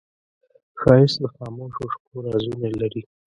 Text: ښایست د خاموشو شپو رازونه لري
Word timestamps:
ښایست 0.79 1.17
د 1.21 1.25
خاموشو 1.35 1.83
شپو 1.93 2.15
رازونه 2.25 2.67
لري 2.81 3.01